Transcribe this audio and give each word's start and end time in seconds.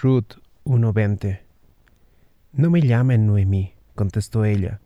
Ruth 0.00 0.38
1.20 0.64 1.40
No 2.52 2.70
me 2.70 2.80
llamen 2.80 3.26
Noemí, 3.26 3.74
contestó 3.94 4.44
ella. 4.44 4.80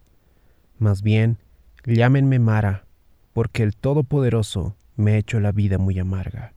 Más 0.78 1.02
bien, 1.02 1.38
llámenme 1.84 2.38
Mara, 2.38 2.86
porque 3.32 3.62
el 3.62 3.76
Todopoderoso 3.76 4.76
me 4.96 5.12
ha 5.12 5.16
hecho 5.16 5.40
la 5.40 5.52
vida 5.52 5.78
muy 5.78 5.98
amarga. 5.98 6.52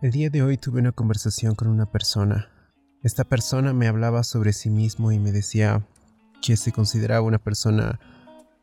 El 0.00 0.10
día 0.10 0.30
de 0.30 0.42
hoy 0.42 0.58
tuve 0.58 0.80
una 0.80 0.92
conversación 0.92 1.54
con 1.54 1.68
una 1.68 1.86
persona. 1.86 2.50
Esta 3.02 3.22
persona 3.22 3.72
me 3.72 3.86
hablaba 3.86 4.24
sobre 4.24 4.52
sí 4.52 4.70
mismo 4.70 5.12
y 5.12 5.20
me 5.20 5.30
decía 5.30 5.86
que 6.42 6.56
se 6.56 6.72
consideraba 6.72 7.20
una 7.20 7.38
persona 7.38 8.00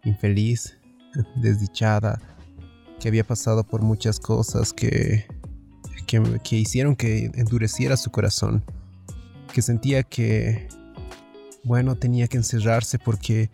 infeliz, 0.04 0.78
desdichada, 1.38 2.20
que 3.00 3.08
había 3.08 3.24
pasado 3.24 3.64
por 3.64 3.82
muchas 3.82 4.20
cosas 4.20 4.74
que, 4.74 5.26
que, 6.06 6.56
hicieron 6.58 6.96
que 6.98 7.32
endureciera 7.36 7.96
su 7.96 8.12
corazón, 8.12 8.64
que 9.54 9.62
sentía 9.62 10.04
que, 10.04 10.68
bueno, 11.64 11.96
tenía 11.96 12.28
que 12.28 12.38
encerrarse 12.38 13.00
porque 13.00 13.50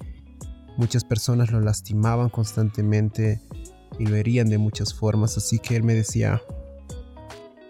muchas 0.78 1.04
personas 1.04 1.52
lo 1.52 1.62
lastimaban 1.62 2.30
constantemente 2.30 3.40
y 4.00 4.08
lo 4.08 4.16
herían 4.16 4.50
de 4.50 4.58
muchas 4.58 4.96
formas, 4.96 5.38
así 5.38 5.60
que 5.60 5.76
él 5.76 5.84
me 5.84 5.94
decía, 5.94 6.42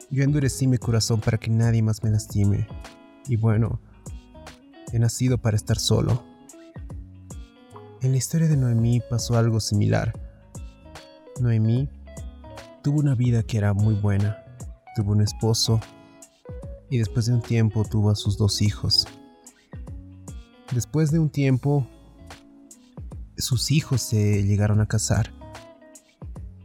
yo 0.10 0.24
endurecí 0.24 0.68
mi 0.68 0.78
corazón 0.78 1.20
para 1.20 1.38
que 1.38 1.50
nadie 1.50 1.82
más 1.82 2.04
me 2.04 2.12
lastime. 2.12 2.68
Y 3.28 3.38
bueno, 3.38 3.80
he 4.92 5.00
nacido 5.00 5.38
para 5.38 5.56
estar 5.56 5.78
solo. 5.78 6.24
En 8.02 8.12
la 8.12 8.18
historia 8.18 8.48
de 8.48 8.58
Noemí 8.58 9.02
pasó 9.10 9.38
algo 9.38 9.60
similar. 9.60 10.14
Noemí 11.40 11.88
tuvo 12.84 13.00
una 13.00 13.16
vida 13.16 13.44
que 13.44 13.58
era 13.58 13.74
muy 13.74 13.94
buena. 13.94 14.44
Tuvo 14.96 15.12
un 15.12 15.22
esposo 15.22 15.80
y 16.90 16.98
después 16.98 17.28
de 17.28 17.34
un 17.34 17.42
tiempo 17.42 17.86
tuvo 17.86 18.10
a 18.10 18.16
sus 18.16 18.38
dos 18.38 18.62
hijos. 18.62 19.08
Después 20.74 21.12
de 21.12 21.20
un 21.20 21.30
tiempo, 21.30 21.88
sus 23.38 23.72
hijos 23.72 24.02
se 24.02 24.44
llegaron 24.44 24.82
a 24.82 24.88
casar 24.88 25.32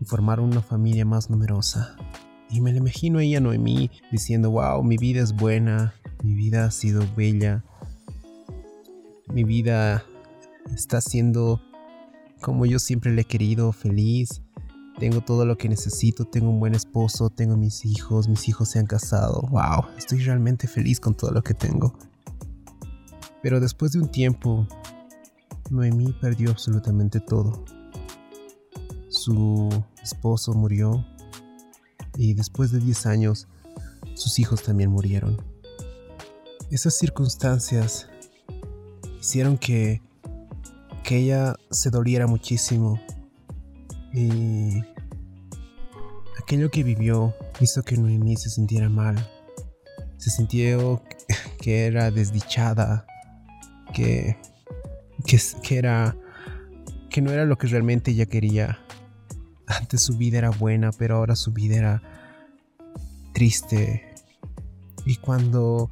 y 0.00 0.05
formaron 0.05 0.47
una 0.47 0.62
familia 0.62 1.05
más 1.05 1.31
numerosa. 1.31 1.97
Y 2.50 2.61
me 2.61 2.72
la 2.72 2.78
imagino 2.78 3.20
ella, 3.20 3.41
Noemí, 3.41 3.91
diciendo, 4.11 4.50
wow, 4.50 4.83
mi 4.83 4.97
vida 4.97 5.22
es 5.22 5.33
buena, 5.33 5.94
mi 6.22 6.34
vida 6.34 6.67
ha 6.67 6.70
sido 6.70 7.03
bella, 7.17 7.64
mi 9.33 9.45
vida 9.45 10.05
está 10.75 11.00
siendo 11.00 11.61
como 12.41 12.67
yo 12.67 12.78
siempre 12.78 13.12
le 13.12 13.22
he 13.22 13.25
querido, 13.25 13.72
feliz, 13.72 14.42
tengo 14.98 15.20
todo 15.20 15.44
lo 15.44 15.59
que 15.59 15.69
necesito, 15.69 16.25
tengo 16.25 16.50
un 16.50 16.61
buen 16.61 16.75
esposo, 16.75 17.31
tengo 17.31 17.56
mis 17.56 17.84
hijos, 17.84 18.28
mis 18.28 18.48
hijos 18.48 18.69
se 18.69 18.78
han 18.78 18.87
casado, 18.87 19.42
wow, 19.50 19.84
estoy 19.97 20.20
realmente 20.20 20.69
feliz 20.69 21.00
con 21.00 21.14
todo 21.14 21.33
lo 21.33 21.42
que 21.42 21.55
tengo. 21.55 21.98
Pero 23.42 23.61
después 23.61 23.92
de 23.92 24.00
un 24.00 24.11
tiempo, 24.11 24.67
Noemí 25.70 26.12
perdió 26.20 26.50
absolutamente 26.50 27.20
todo. 27.20 27.64
Su 29.09 29.69
esposo 30.03 30.55
murió, 30.55 31.05
y 32.17 32.34
después 32.34 32.70
de 32.70 32.78
10 32.78 33.06
años 33.06 33.48
sus 34.14 34.39
hijos 34.39 34.62
también 34.62 34.91
murieron. 34.91 35.37
Esas 36.70 36.98
circunstancias 36.98 38.09
hicieron 39.20 39.56
que, 39.56 40.03
que 41.05 41.19
ella 41.19 41.55
se 41.70 41.91
doliera 41.91 42.27
muchísimo 42.27 43.00
y 44.12 44.83
aquello 46.41 46.71
que 46.71 46.82
vivió 46.82 47.34
hizo 47.60 47.82
que 47.82 47.97
Noemí 47.97 48.37
se 48.37 48.50
sintiera 48.50 48.88
mal. 48.88 49.16
Se 50.16 50.31
sintió 50.31 51.03
que 51.60 51.87
era 51.87 52.10
desdichada, 52.10 53.06
que, 53.94 54.37
que, 55.27 55.38
que, 55.62 55.78
era 55.78 56.16
que 57.10 57.21
no 57.21 57.31
era 57.31 57.44
lo 57.44 57.59
que 57.59 57.66
realmente 57.69 58.10
ella 58.10 58.27
quería 58.27 58.78
antes 59.66 60.03
su 60.03 60.16
vida 60.16 60.38
era 60.38 60.50
buena, 60.50 60.91
pero 60.93 61.16
ahora 61.16 61.37
su 61.37 61.53
vida 61.53 61.77
era 61.77 62.03
triste. 63.33 64.15
Y 65.04 65.16
cuando 65.16 65.91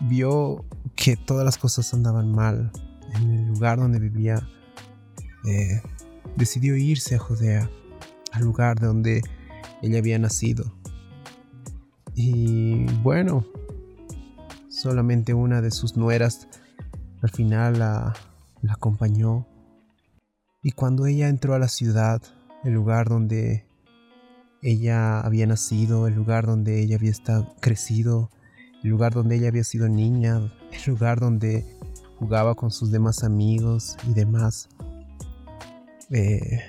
vio 0.00 0.64
que 0.94 1.16
todas 1.16 1.44
las 1.44 1.58
cosas 1.58 1.92
andaban 1.94 2.32
mal 2.32 2.70
en 3.14 3.30
el 3.30 3.48
lugar 3.48 3.78
donde 3.78 3.98
vivía, 3.98 4.48
eh, 5.44 5.82
decidió 6.36 6.76
irse 6.76 7.14
a 7.14 7.18
Judea, 7.18 7.70
al 8.32 8.42
lugar 8.42 8.78
donde 8.78 9.22
ella 9.82 9.98
había 9.98 10.18
nacido. 10.18 10.72
Y 12.14 12.86
bueno, 13.02 13.44
solamente 14.68 15.34
una 15.34 15.60
de 15.60 15.70
sus 15.70 15.96
nueras 15.96 16.48
al 17.22 17.30
final 17.30 17.78
la, 17.78 18.14
la 18.62 18.72
acompañó. 18.72 19.46
Y 20.62 20.72
cuando 20.72 21.06
ella 21.06 21.28
entró 21.28 21.54
a 21.54 21.58
la 21.58 21.68
ciudad, 21.68 22.22
el 22.64 22.72
lugar 22.72 23.08
donde 23.08 23.66
ella 24.62 25.20
había 25.20 25.46
nacido, 25.46 26.06
el 26.06 26.14
lugar 26.14 26.46
donde 26.46 26.82
ella 26.82 26.96
había 26.96 27.10
estado 27.10 27.54
crecido, 27.60 28.30
el 28.82 28.90
lugar 28.90 29.12
donde 29.12 29.36
ella 29.36 29.48
había 29.48 29.64
sido 29.64 29.88
niña, 29.88 30.52
el 30.72 30.92
lugar 30.92 31.20
donde 31.20 31.64
jugaba 32.18 32.54
con 32.54 32.70
sus 32.70 32.90
demás 32.90 33.24
amigos 33.24 33.96
y 34.08 34.14
demás. 34.14 34.68
Eh, 36.10 36.60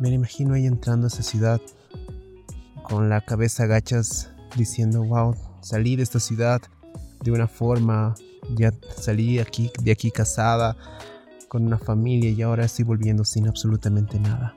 me 0.00 0.10
imagino 0.10 0.54
ella 0.54 0.68
entrando 0.68 1.06
a 1.06 1.08
esa 1.08 1.22
ciudad 1.22 1.60
con 2.82 3.08
la 3.08 3.20
cabeza 3.20 3.64
agachas 3.64 4.30
diciendo, 4.56 5.04
wow, 5.04 5.34
salí 5.60 5.96
de 5.96 6.02
esta 6.02 6.20
ciudad 6.20 6.62
de 7.22 7.30
una 7.30 7.48
forma, 7.48 8.14
ya 8.56 8.72
salí 8.96 9.38
aquí, 9.38 9.70
de 9.82 9.92
aquí 9.92 10.10
casada, 10.10 10.76
con 11.48 11.66
una 11.66 11.78
familia 11.78 12.30
y 12.30 12.42
ahora 12.42 12.64
estoy 12.64 12.84
volviendo 12.84 13.24
sin 13.24 13.48
absolutamente 13.48 14.18
nada. 14.20 14.54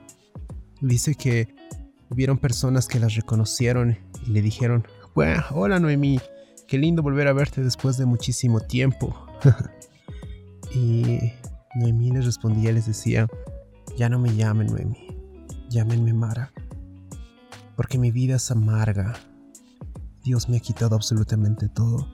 Dice 0.80 1.14
que 1.14 1.54
hubieron 2.10 2.38
personas 2.38 2.86
que 2.86 3.00
las 3.00 3.14
reconocieron 3.14 3.98
y 4.26 4.30
le 4.30 4.42
dijeron, 4.42 4.86
bueno, 5.14 5.42
hola 5.50 5.78
Noemí, 5.78 6.20
qué 6.72 6.78
lindo 6.78 7.02
volver 7.02 7.28
a 7.28 7.34
verte 7.34 7.62
después 7.62 7.98
de 7.98 8.06
muchísimo 8.06 8.58
tiempo. 8.58 9.14
y 10.74 11.34
Noemí 11.74 12.10
les 12.10 12.24
respondía, 12.24 12.72
les 12.72 12.86
decía, 12.86 13.28
ya 13.98 14.08
no 14.08 14.18
me 14.18 14.34
llamen 14.34 14.68
Noemí, 14.68 15.06
llámenme 15.68 16.14
Mara, 16.14 16.50
porque 17.76 17.98
mi 17.98 18.10
vida 18.10 18.36
es 18.36 18.50
amarga. 18.50 19.12
Dios 20.24 20.48
me 20.48 20.56
ha 20.56 20.60
quitado 20.60 20.96
absolutamente 20.96 21.68
todo. 21.68 22.08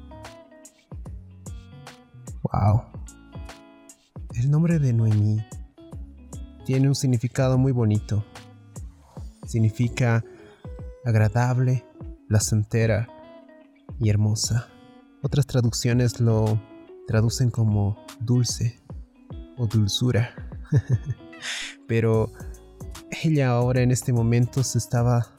Wow. 2.43 2.83
El 4.35 4.51
nombre 4.51 4.81
de 4.81 4.93
Noemí 4.93 5.41
tiene 6.67 6.89
un 6.89 6.97
significado 6.97 7.59
muy 7.59 7.71
bonito 7.71 8.25
significa 9.47 10.25
agradable, 11.05 11.85
placentera 12.27 13.07
y 14.00 14.10
hermosa. 14.10 14.69
Otras 15.22 15.47
traducciones 15.47 16.20
lo 16.20 16.60
traducen 17.06 17.50
como 17.50 17.97
dulce 18.20 18.81
o 19.56 19.66
dulzura. 19.66 20.34
Pero 21.88 22.32
ella 23.22 23.50
ahora 23.50 23.82
en 23.82 23.91
este 23.91 24.12
momento 24.12 24.62
se 24.62 24.78
estaba 24.78 25.34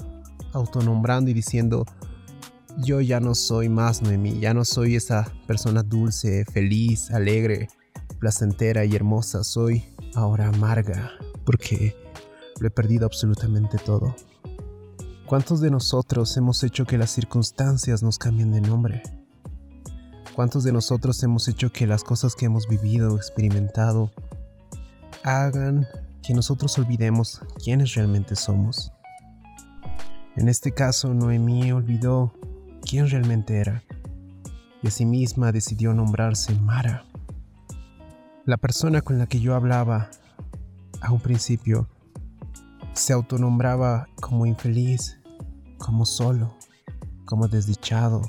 autonombrando 0.54 1.30
y 1.30 1.34
diciendo, 1.34 1.86
yo 2.78 3.02
ya 3.02 3.20
no 3.20 3.36
soy 3.36 3.70
más 3.70 4.02
Noemí, 4.02 4.40
ya 4.40 4.54
no 4.54 4.66
soy 4.66 4.96
esa 4.96 5.32
persona 5.48 5.84
dulce, 5.84 6.46
feliz, 6.46 7.12
alegre, 7.12 7.68
placentera 8.20 8.86
y 8.86 8.96
hermosa, 8.96 9.44
soy 9.44 9.86
ahora 10.16 10.48
amarga, 10.48 11.12
porque 11.46 11.96
lo 12.60 12.68
he 12.68 12.72
perdido 12.72 13.06
absolutamente 13.06 13.78
todo. 13.78 14.16
¿Cuántos 15.30 15.62
de 15.62 15.70
nosotros 15.70 16.36
hemos 16.38 16.64
hecho 16.64 16.86
que 16.86 16.98
las 16.98 17.12
circunstancias 17.12 18.02
nos 18.02 18.18
cambien 18.18 18.52
de 18.52 18.62
nombre? 18.62 19.04
¿Cuántos 20.34 20.64
de 20.64 20.72
nosotros 20.72 21.22
hemos 21.22 21.48
hecho 21.48 21.72
que 21.72 21.86
las 21.86 22.04
cosas 22.04 22.34
que 22.34 22.48
hemos 22.48 22.68
vivido 22.68 23.16
experimentado 23.16 24.12
hagan 25.24 25.86
que 26.24 26.34
nosotros 26.34 26.80
olvidemos 26.80 27.42
quiénes 27.64 27.94
realmente 27.94 28.36
somos? 28.36 28.92
En 30.36 30.50
este 30.50 30.72
caso, 30.72 31.14
Noemí 31.14 31.72
olvidó 31.72 32.34
quién 32.82 33.08
realmente 33.08 33.60
era 33.60 33.84
y 34.82 34.88
asimisma 34.88 35.52
decidió 35.52 35.94
nombrarse 35.94 36.56
Mara. 36.56 37.06
La 38.46 38.58
persona 38.58 39.02
con 39.04 39.20
la 39.20 39.28
que 39.28 39.40
yo 39.40 39.54
hablaba 39.54 40.10
a 41.02 41.12
un 41.12 41.20
principio 41.20 41.88
se 42.94 43.14
autonombraba 43.14 44.10
como 44.20 44.48
infeliz, 44.48 45.19
como 45.80 46.06
solo, 46.06 46.54
como 47.26 47.48
desdichado, 47.48 48.22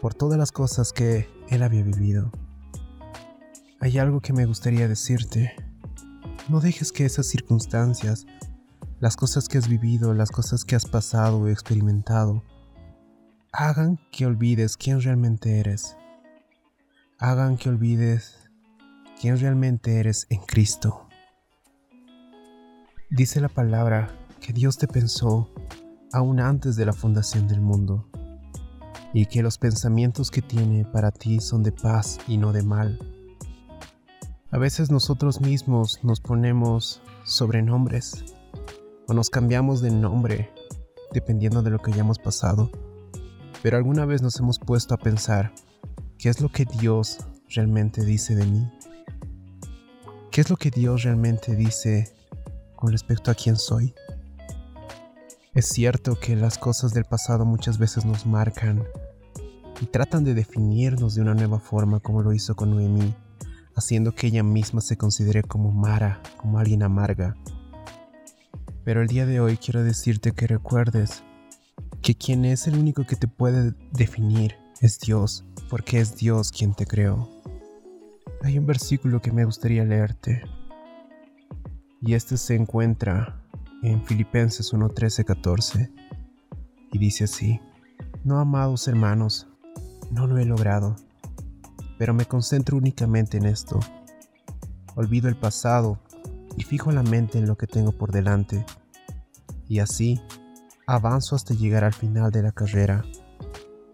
por 0.00 0.14
todas 0.14 0.38
las 0.38 0.50
cosas 0.50 0.92
que 0.92 1.28
él 1.48 1.62
había 1.62 1.82
vivido. 1.82 2.32
Hay 3.80 3.98
algo 3.98 4.20
que 4.20 4.32
me 4.32 4.46
gustaría 4.46 4.88
decirte. 4.88 5.54
No 6.48 6.60
dejes 6.60 6.90
que 6.90 7.04
esas 7.04 7.26
circunstancias, 7.26 8.26
las 8.98 9.16
cosas 9.16 9.48
que 9.48 9.58
has 9.58 9.68
vivido, 9.68 10.14
las 10.14 10.30
cosas 10.30 10.64
que 10.64 10.74
has 10.74 10.86
pasado 10.86 11.38
o 11.38 11.48
experimentado, 11.48 12.42
hagan 13.52 14.00
que 14.10 14.26
olvides 14.26 14.76
quién 14.76 15.00
realmente 15.00 15.60
eres. 15.60 15.96
Hagan 17.18 17.56
que 17.56 17.68
olvides 17.68 18.38
quién 19.20 19.38
realmente 19.38 20.00
eres 20.00 20.26
en 20.30 20.40
Cristo. 20.40 21.08
Dice 23.10 23.40
la 23.40 23.48
palabra 23.48 24.18
que 24.40 24.52
Dios 24.52 24.76
te 24.76 24.88
pensó 24.88 25.50
aún 26.14 26.38
antes 26.38 26.76
de 26.76 26.86
la 26.86 26.92
fundación 26.92 27.48
del 27.48 27.60
mundo 27.60 28.08
y 29.12 29.26
que 29.26 29.42
los 29.42 29.58
pensamientos 29.58 30.30
que 30.30 30.42
tiene 30.42 30.84
para 30.84 31.10
ti 31.10 31.40
son 31.40 31.64
de 31.64 31.72
paz 31.72 32.18
y 32.28 32.38
no 32.38 32.52
de 32.52 32.62
mal. 32.62 32.98
A 34.52 34.58
veces 34.58 34.92
nosotros 34.92 35.40
mismos 35.40 35.98
nos 36.04 36.20
ponemos 36.20 37.02
sobrenombres 37.24 38.24
o 39.08 39.12
nos 39.12 39.28
cambiamos 39.28 39.80
de 39.80 39.90
nombre 39.90 40.50
dependiendo 41.12 41.62
de 41.62 41.70
lo 41.70 41.80
que 41.80 41.92
hayamos 41.92 42.20
pasado. 42.20 42.70
Pero 43.60 43.76
alguna 43.76 44.04
vez 44.04 44.22
nos 44.22 44.38
hemos 44.38 44.60
puesto 44.60 44.94
a 44.94 44.98
pensar, 44.98 45.52
¿qué 46.16 46.28
es 46.28 46.40
lo 46.40 46.48
que 46.48 46.64
Dios 46.64 47.18
realmente 47.48 48.04
dice 48.04 48.36
de 48.36 48.46
mí? 48.46 48.70
¿Qué 50.30 50.40
es 50.40 50.50
lo 50.50 50.56
que 50.56 50.70
Dios 50.70 51.02
realmente 51.02 51.56
dice 51.56 52.14
con 52.76 52.92
respecto 52.92 53.32
a 53.32 53.34
quién 53.34 53.56
soy? 53.56 53.94
Es 55.54 55.68
cierto 55.68 56.18
que 56.18 56.34
las 56.34 56.58
cosas 56.58 56.92
del 56.94 57.04
pasado 57.04 57.44
muchas 57.44 57.78
veces 57.78 58.04
nos 58.04 58.26
marcan 58.26 58.82
y 59.80 59.86
tratan 59.86 60.24
de 60.24 60.34
definirnos 60.34 61.14
de 61.14 61.22
una 61.22 61.32
nueva 61.34 61.60
forma 61.60 62.00
como 62.00 62.22
lo 62.22 62.32
hizo 62.32 62.56
con 62.56 62.70
Noemí, 62.70 63.14
haciendo 63.76 64.12
que 64.16 64.26
ella 64.26 64.42
misma 64.42 64.80
se 64.80 64.96
considere 64.96 65.44
como 65.44 65.70
Mara, 65.70 66.20
como 66.38 66.58
alguien 66.58 66.82
amarga. 66.82 67.36
Pero 68.84 69.00
el 69.00 69.06
día 69.06 69.26
de 69.26 69.38
hoy 69.38 69.56
quiero 69.56 69.84
decirte 69.84 70.32
que 70.32 70.48
recuerdes 70.48 71.22
que 72.02 72.16
quien 72.16 72.44
es 72.44 72.66
el 72.66 72.76
único 72.76 73.06
que 73.06 73.14
te 73.14 73.28
puede 73.28 73.74
definir 73.92 74.56
es 74.80 74.98
Dios, 74.98 75.44
porque 75.70 76.00
es 76.00 76.16
Dios 76.16 76.50
quien 76.50 76.74
te 76.74 76.84
creó. 76.84 77.30
Hay 78.42 78.58
un 78.58 78.66
versículo 78.66 79.22
que 79.22 79.30
me 79.30 79.44
gustaría 79.44 79.84
leerte, 79.84 80.42
y 82.00 82.14
este 82.14 82.38
se 82.38 82.56
encuentra 82.56 83.43
en 83.84 84.02
Filipenses 84.02 84.72
1, 84.72 84.88
14, 85.26 85.92
y 86.90 86.98
dice 86.98 87.24
así, 87.24 87.60
No 88.24 88.38
amados 88.38 88.88
hermanos, 88.88 89.46
no 90.10 90.26
lo 90.26 90.38
he 90.38 90.46
logrado, 90.46 90.96
pero 91.98 92.14
me 92.14 92.24
concentro 92.24 92.78
únicamente 92.78 93.36
en 93.36 93.44
esto. 93.44 93.78
Olvido 94.94 95.28
el 95.28 95.36
pasado 95.36 96.00
y 96.56 96.62
fijo 96.62 96.92
la 96.92 97.02
mente 97.02 97.38
en 97.38 97.46
lo 97.46 97.56
que 97.58 97.66
tengo 97.66 97.92
por 97.92 98.10
delante, 98.10 98.64
y 99.68 99.80
así 99.80 100.18
avanzo 100.86 101.36
hasta 101.36 101.52
llegar 101.52 101.84
al 101.84 101.94
final 101.94 102.30
de 102.30 102.42
la 102.42 102.52
carrera 102.52 103.04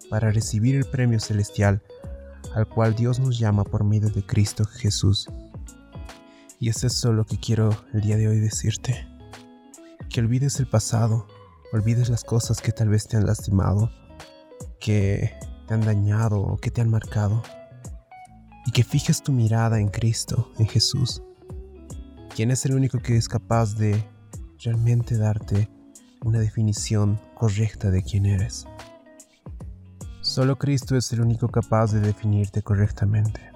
para 0.08 0.30
recibir 0.30 0.76
el 0.76 0.84
premio 0.84 1.18
celestial 1.18 1.82
al 2.54 2.68
cual 2.68 2.94
Dios 2.94 3.18
nos 3.18 3.38
llama 3.38 3.64
por 3.64 3.82
medio 3.82 4.10
de 4.10 4.24
Cristo 4.24 4.64
Jesús. 4.64 5.28
Y 6.60 6.68
es 6.68 6.84
eso 6.84 7.12
lo 7.12 7.24
que 7.24 7.38
quiero 7.38 7.70
el 7.92 8.02
día 8.02 8.16
de 8.16 8.28
hoy 8.28 8.38
decirte. 8.38 9.09
Que 10.10 10.20
olvides 10.20 10.58
el 10.58 10.66
pasado, 10.66 11.28
olvides 11.72 12.08
las 12.08 12.24
cosas 12.24 12.60
que 12.60 12.72
tal 12.72 12.88
vez 12.88 13.06
te 13.06 13.16
han 13.16 13.26
lastimado, 13.26 13.92
que 14.80 15.32
te 15.68 15.74
han 15.74 15.82
dañado 15.82 16.40
o 16.40 16.56
que 16.56 16.72
te 16.72 16.80
han 16.80 16.90
marcado. 16.90 17.44
Y 18.66 18.72
que 18.72 18.82
fijes 18.82 19.22
tu 19.22 19.30
mirada 19.30 19.78
en 19.78 19.86
Cristo, 19.86 20.50
en 20.58 20.66
Jesús, 20.66 21.22
quien 22.34 22.50
es 22.50 22.66
el 22.66 22.74
único 22.74 22.98
que 22.98 23.16
es 23.16 23.28
capaz 23.28 23.76
de 23.76 24.04
realmente 24.64 25.16
darte 25.16 25.70
una 26.24 26.40
definición 26.40 27.20
correcta 27.36 27.92
de 27.92 28.02
quién 28.02 28.26
eres. 28.26 28.66
Solo 30.22 30.58
Cristo 30.58 30.96
es 30.96 31.12
el 31.12 31.20
único 31.20 31.48
capaz 31.48 31.92
de 31.92 32.00
definirte 32.00 32.62
correctamente. 32.62 33.52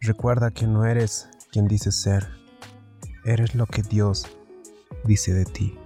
Recuerda 0.00 0.52
que 0.52 0.68
no 0.68 0.86
eres 0.86 1.28
quien 1.50 1.66
dices 1.66 2.00
ser, 2.00 2.28
eres 3.24 3.56
lo 3.56 3.66
que 3.66 3.82
Dios 3.82 4.26
dice 5.04 5.32
de 5.34 5.44
ti. 5.44 5.76